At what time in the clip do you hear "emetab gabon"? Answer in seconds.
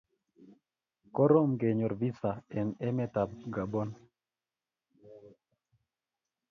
2.87-3.89